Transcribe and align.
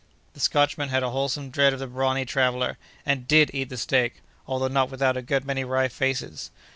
The 0.33 0.39
Scotchman 0.39 0.89
had 0.89 1.03
a 1.03 1.11
wholesome 1.11 1.51
dread 1.51 1.73
of 1.73 1.79
the 1.79 1.85
brawny 1.85 2.25
traveller, 2.25 2.79
and 3.05 3.27
did 3.27 3.51
eat 3.53 3.69
the 3.69 3.77
steak, 3.77 4.23
although 4.47 4.67
not 4.67 4.89
without 4.89 5.15
a 5.15 5.21
good 5.21 5.45
many 5.45 5.63
wry 5.63 5.89
faces. 5.89 6.49